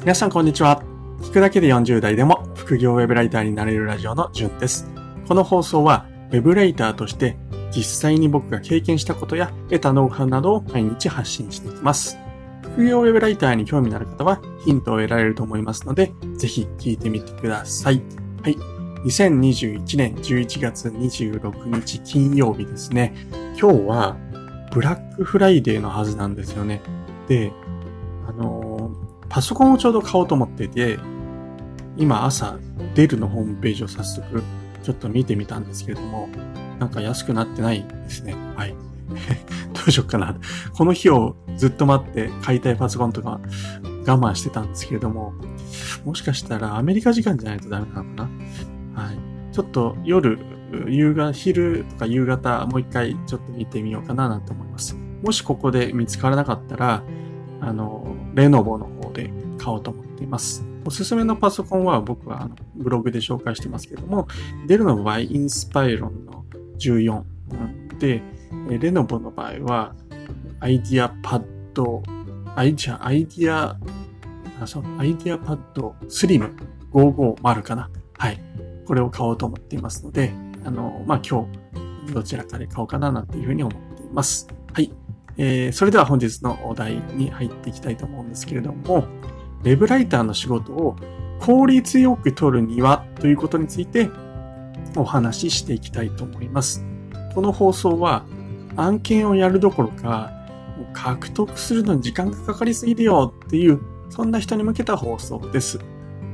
[0.00, 0.82] 皆さんこんにちは。
[1.20, 4.88] 聞くだけで40代でも副業ウェブライターになれるラジオのじゅんです。
[5.28, 7.36] この放送はウェブライターとして
[7.70, 12.16] 実際に僕が経験したことや得たノウハウなどを毎日発信していきます。
[12.62, 18.00] 副業ウェブライターに興味のある方はヒントを得られると思いますので、ぜひ聞いてみてください。
[18.42, 18.56] はい。
[19.04, 23.14] 2021年11月26日金曜日ですね。
[23.60, 24.16] 今日は
[24.72, 26.80] ブラックフライデーのはずなんですよね。
[27.28, 27.52] で、
[28.26, 28.69] あのー、
[29.30, 30.98] パソコンをちょうど買おうと思ってて、
[31.96, 32.58] 今朝、
[32.94, 34.42] デルのホームページを早速、
[34.82, 36.28] ちょっと見てみたんですけれども、
[36.80, 38.34] なんか安くなってないですね。
[38.56, 38.74] はい。
[39.72, 40.34] どうしよっかな。
[40.74, 43.40] この日をずっと待って買いたいパソコンとか
[44.06, 45.32] 我慢してたんですけれども、
[46.04, 48.24] もしかしたらアメリカ時間じゃないとダメなのか
[48.94, 49.02] な。
[49.02, 49.18] はい。
[49.52, 50.38] ちょっと夜、
[50.88, 54.96] 夕方、昼とか夕方、もう一回ちょっと見てみようかななんて思います。
[55.22, 57.02] もしここで見つからなかったら、
[57.60, 60.64] あの、レノボの方で買おうと思っています。
[60.84, 64.28] おすすめのパソコンは僕はあのブログで紹介してますけども、
[64.66, 66.44] デルの場合、インスパイロンの
[66.78, 67.22] 14
[67.98, 68.22] で、
[68.68, 69.94] レノボの場合は、
[70.60, 71.44] アイディアパッ
[71.74, 72.02] ド、
[72.56, 73.76] アイディア、アイディア、
[74.60, 76.54] あ、そう、アイディアパッドスリム
[76.92, 77.90] 550かな。
[78.16, 78.40] はい。
[78.86, 80.32] これを買おうと思っていますので、
[80.64, 81.46] あの、まあ、今
[82.06, 84.48] 日、どちらかで買おうかななんていうふうに思っています。
[84.72, 84.92] はい。
[85.42, 89.06] えー、それでは本日のお題に入っていきたいと思うんですけれども、
[89.62, 90.96] ウェブライターの仕事を
[91.40, 94.10] 効率よく取るにはということについて
[94.96, 96.84] お話ししていきたいと思います。
[97.34, 98.26] この放送は
[98.76, 100.30] 案件をやるどころか
[100.92, 103.80] 獲得するのに時間がかかりすぎるよっていう
[104.10, 105.78] そんな人に向けた放送です。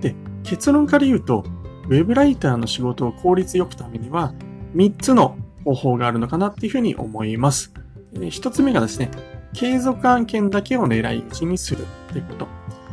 [0.00, 1.44] で、結論から言うと、
[1.88, 4.34] ウェブライターの仕事を効率よくためには
[4.74, 7.72] 3つの方法があるのかなっていうふうに思います。
[8.18, 9.10] 1つ目がですね、
[9.52, 12.48] 継続案件だけを狙い撃ちにするということ。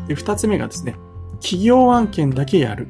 [0.08, 0.96] で、二つ目がですね、
[1.42, 2.88] 企業案件だけやる。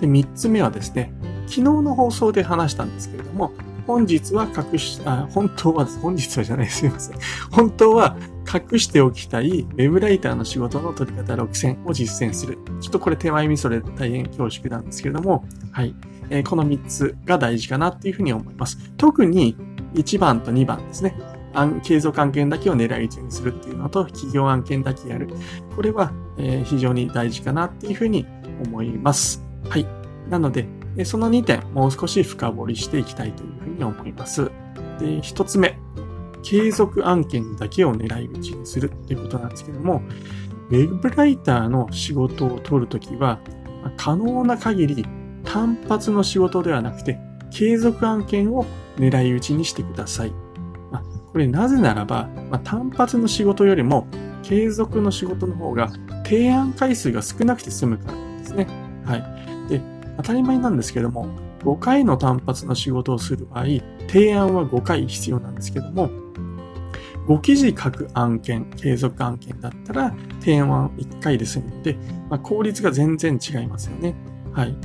[0.00, 1.12] で、三つ目はですね、
[1.46, 3.52] 昨日の放送で話したんですけれども、
[3.86, 7.18] 本日は隠し、あ、本当は、本日はじゃない、すみません。
[7.50, 8.16] 本当は
[8.72, 12.58] 隠しておきたいウェブライターの仕事の取り方6選を実践する。
[12.80, 15.94] ちょっとこれ手前味噌で大変恐縮なんですけれども、はい。
[16.30, 18.78] えー、この3つが大事かなっていうふうに思います。
[18.96, 19.56] 特に
[19.96, 21.16] 1番と2番ですね。
[21.82, 25.28] 継続案件だけを狙い撃ちにするっていうのと、企業案件だけやる。
[25.74, 28.26] これは、えー、非常に大事かなっていうふうに
[28.66, 29.42] 思います。
[29.68, 29.86] はい。
[30.28, 30.68] なので、
[31.04, 34.44] その2点、もう少し深掘りしていきたいというふうに思います。
[34.98, 35.78] で、1つ目。
[36.42, 40.02] 継続案件だけを狙い撃ちにするっていうことなんですけども、
[40.70, 43.40] ウェブライターの仕事を取るときは、
[43.96, 45.04] 可能な限り
[45.44, 47.18] 単発の仕事ではなくて、
[47.50, 48.64] 継続案件を
[48.96, 50.32] 狙い撃ちにしてください。
[50.90, 51.02] ま
[51.32, 54.06] これなぜならば、まあ、単発の仕事よりも
[54.42, 55.90] 継続の仕事の方が
[56.24, 58.66] 提案回数が少なくて済むからなんですね。
[59.04, 59.68] はい。
[59.68, 59.80] で、
[60.16, 61.28] 当たり前なんですけども、
[61.60, 63.64] 5回の単発の仕事をする場合、
[64.08, 66.10] 提案は5回必要なんですけども、
[67.26, 71.96] 5記事書く案件、継続案件だったら、提案は1回で済むので、
[72.30, 74.14] まあ、効率が全然違いますよね。
[74.52, 74.76] はい。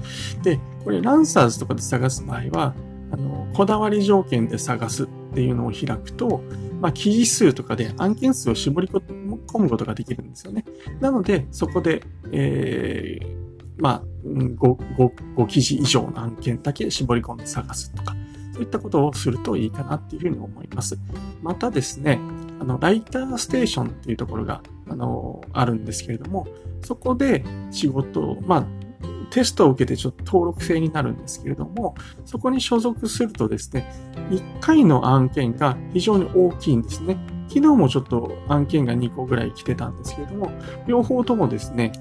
[0.41, 2.73] で、これランサーズとかで探す場合は、
[3.11, 6.43] あの、こだわり条件で探すっていうのを開くと、
[6.79, 9.01] まあ、記事数とかで案件数を絞り込
[9.59, 10.65] むことができるんですよね。
[10.99, 13.41] なので、そこで、えー、
[13.77, 18.15] まあ5、5、5記事以上の案件だけ絞り込んで探すとか、
[18.53, 20.97] そういったことをするといいかなっていうふうに思います。
[21.41, 22.19] またですね、
[22.59, 26.47] あの、ライターステーションっていうところが、あの、あるんですけれども、
[26.83, 28.65] そこで仕事を、まあ、
[29.31, 33.91] テストを受けてちょっと登録制になるんですけれども、そこに所属するとですね、
[34.29, 37.17] 1回の案件が非常に大きいんですね。
[37.47, 40.51] 昨日もちょっと案件が2個ぐらい来てたんですけれども、
[40.87, 41.91] 両方ともですね、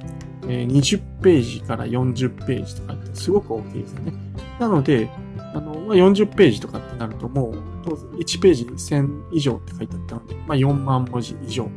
[0.43, 4.13] 20ページから40ページとかってすごく大きいですよね。
[4.59, 5.09] なので、
[5.55, 7.55] あの、まあ、40ページとかってなるともう、
[8.19, 11.69] 1ページ1000以上って書いてあったので、まあ、4万文字以上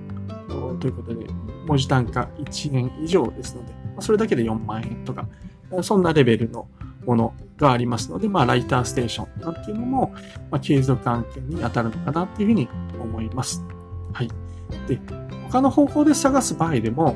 [0.80, 1.25] ということで、
[1.66, 5.27] 文字単価1円以上ですので、それだけで4万円とか、
[5.81, 6.68] そんなレベルの
[7.06, 10.14] ものがありますので、まあ、ライターステーションなんていうのも、
[10.52, 12.68] まあ、継続案件に当たるのかなっていうふうに
[13.02, 13.64] 思います。
[14.14, 14.30] はい。
[14.88, 15.00] で、
[15.50, 17.16] 他の方法で探す場合でも、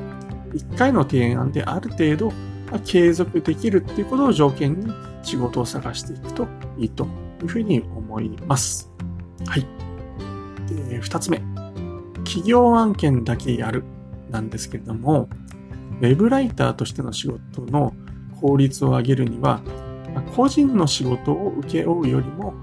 [0.52, 2.30] 1回の提案である程度、
[2.70, 7.04] まあ、継続できるっていうことを条件に仕事を探していくといいと
[7.42, 8.90] いうふうに思います。
[9.46, 9.66] はい。
[10.68, 11.42] で、2つ目。
[12.24, 13.84] 企業案件だけやる
[14.30, 15.28] なんですけれども、
[16.00, 17.94] ウェブライターとしての仕事の
[18.40, 19.60] 効率を上げるには、
[20.34, 22.54] 個人の仕事を請け負うよりも、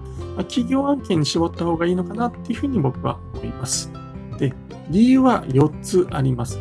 [0.49, 3.91] 企業案件に絞った方がいいのかなっていうふうに僕は思います。
[4.37, 4.53] で、
[4.89, 6.59] 理由は4つあります。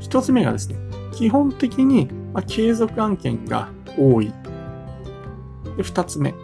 [0.00, 0.76] 1つ目がですね、
[1.12, 2.08] 基本的に、
[2.46, 3.68] 継続案件が
[3.98, 4.32] 多い。
[5.76, 6.34] で、二つ目。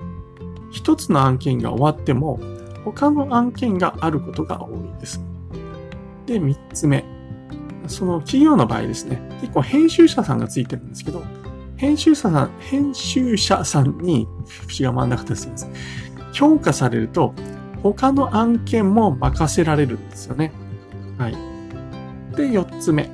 [0.73, 2.41] 一つの案件が終わっても、
[2.85, 5.23] 他の案件があることが多いです。
[6.27, 7.05] で、三つ目。
[7.87, 11.23] その企業の場合ですね、結構編集者さんがついてるんですけど、
[11.85, 15.69] 編集者さん、編集者さんに、節が回んなかったです。
[16.33, 17.35] 評価されると、
[17.83, 20.51] 他の案件も任せられるんですよね。
[21.19, 21.37] はい。
[22.35, 23.11] で、四つ目。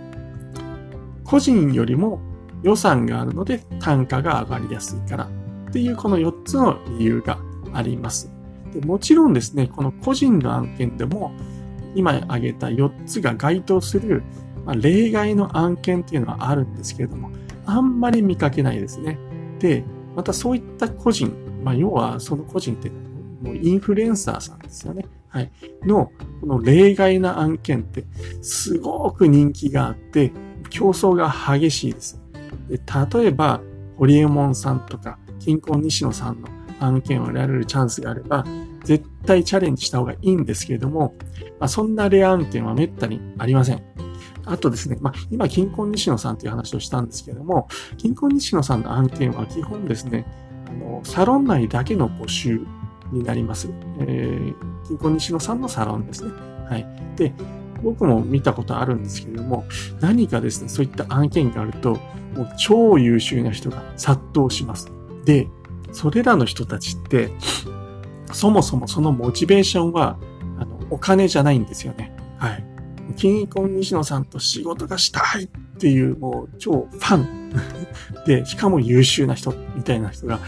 [1.25, 2.21] 個人よりも
[2.63, 5.25] 予算があるので単価が上がりやすいから
[5.69, 7.39] っていうこの4つの理由が
[7.73, 8.31] あります。
[8.73, 11.33] でもちろんですね、この個人の案件でも
[11.97, 14.23] 今挙げた4つが該当する、
[14.65, 17.31] ま、例外の案件っていうのはあるんですけれども、
[17.67, 19.19] あんまり見かけないですね。
[19.59, 19.85] で、
[20.17, 22.91] またそういった個人、まあ、要はその個人って
[23.43, 25.07] もうインフルエンサーさんですよね。
[25.29, 25.51] はい。
[25.83, 26.11] の、
[26.41, 28.05] この例外な案件って
[28.43, 30.33] すごく人気があって、
[30.71, 32.21] 競争が激しいです。
[32.69, 32.81] で
[33.19, 33.61] 例えば、
[33.97, 36.49] ホリエモンさんとか、金婚西野さんの
[36.81, 38.45] 案件を得られるチャンスがあれば、
[38.85, 41.15] 絶対チャレンジした方がいいんですけれども、
[41.59, 43.83] まあ、そんなレア案件は滅多にありません。
[44.51, 50.27] あとですね、まあ、今、金婚西野さんという話をしたんですけれども、金婚西野さんの案件は基本ですね、
[50.67, 52.61] あの、サロン内だけの募集
[53.13, 53.71] になります。
[54.01, 54.55] えー、
[54.89, 56.33] 金婚西野さんのサロンですね。
[56.69, 56.87] はい。
[57.17, 57.33] で、
[57.83, 59.65] 僕も見たことあるんですけれども、
[60.01, 61.95] 何かですね、そういった案件があると、
[62.35, 64.91] もう超優秀な人が殺到します。
[65.25, 65.49] で、
[65.93, 67.31] それらの人たちって、
[68.33, 70.19] そもそもそのモチベーションは、
[70.59, 72.17] あの、お金じゃないんですよね。
[72.39, 72.70] はい。
[73.17, 75.49] 金婚西野さんと仕事がしたいっ
[75.79, 77.53] ていう、もう超ファン
[78.27, 80.39] で、しかも優秀な人みたいな人が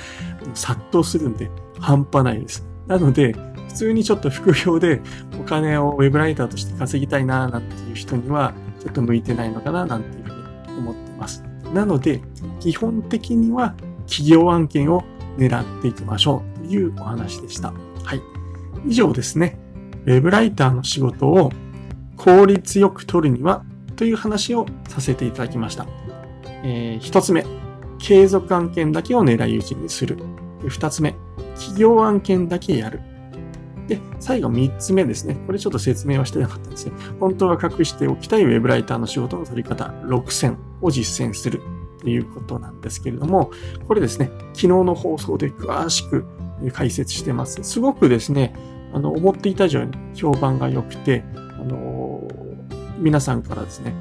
[0.54, 2.66] 殺到するんで、半端ないです。
[2.86, 3.34] なので、
[3.68, 5.00] 普通にちょっと副業で
[5.40, 11.42] お金をウェブライターとして稼ぎたいなーなんていう人にはちょっと向いてないのかななんていうふうに思ってます。
[11.72, 12.20] なので、
[12.60, 13.74] 基本的には
[14.06, 15.02] 企業案件を
[15.38, 17.72] 狙っていきましょうというお話でした。
[18.04, 18.20] はい。
[18.86, 19.58] 以上ですね。
[20.04, 21.50] ウェブライターの仕事を
[22.16, 23.64] 効率よく取るには
[23.96, 25.86] という話をさせていただきました。
[26.64, 27.44] えー、一つ目、
[27.98, 30.18] 継続案件だけを狙い撃ちにする。
[30.66, 31.14] 二つ目、
[31.54, 33.00] 企業案件だけやる。
[33.88, 35.36] で、最後3つ目ですね。
[35.46, 36.92] これちょっと説明はしてなかったですね。
[37.18, 41.60] 本当は隠しておきたいウェブライターの仕事の取り方6選を実践する
[42.00, 43.50] ということなんですけれども、
[43.86, 46.24] これですね、昨日の放送で詳しく
[46.72, 47.62] 解説してます。
[47.62, 48.54] すごくですね、
[48.92, 52.01] あの、思っていた以上に評判が良くて、あの
[53.02, 53.92] 皆さんからですね、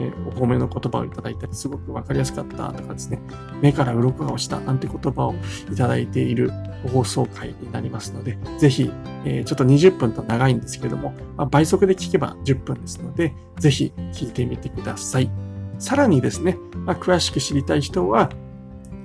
[0.00, 3.20] えー、お褒めの言葉をいただいたり、すごくわかりやすかったとかですね、
[3.62, 5.34] 目から鱗が落ちたなんて言葉を
[5.72, 6.50] いただいている
[6.92, 8.90] 放送回になりますので、ぜひ、
[9.24, 15.30] えー、ちょっと20分と長いんですけれども、まあ、倍速で聞けば10分ですので、ぜひ聞いてみてください。
[15.78, 18.30] さらにですね、まあ、詳しく知りたい人は、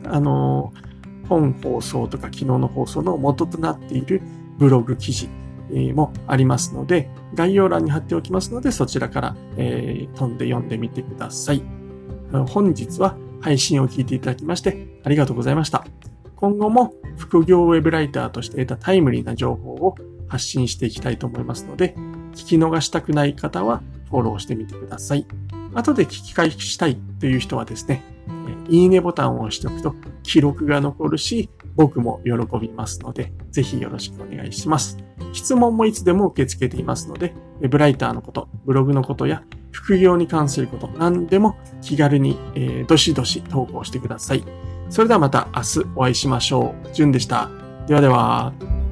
[0.06, 4.22] あのー、本放送とか昨日の放送の元となっている
[4.58, 5.30] ブログ記事
[5.94, 11.64] もありますので、概要欄に貼っておきますので、そちらから、え、飛んで読んでみてください。
[12.48, 15.86] 本日は配信を聞いていただきましてありがとうございました。
[16.36, 19.96] 今後も副業ウェブライターとして得たタイムリーな情報を
[20.28, 21.96] 発信していきたいと思いますので、
[22.34, 25.26] 聞き逃したくない方はフォローしてみてください。
[25.74, 28.04] 後で聞き返したいという人はですね、
[28.70, 34.98] いいねボタンを押しておくと記録が残るし、僕も喜びますので、ぜひよろしくお願いします。
[35.34, 44.44] 質問もいつでも受け付けていますので、ウェブライターのこと、ブログのことや副業に関すること、何でも気軽に、えー、どしどし投稿してください。
[44.90, 46.94] それではまた明日お会いしましょう。
[46.94, 47.50] じゅんでした。
[47.88, 48.85] ではでは。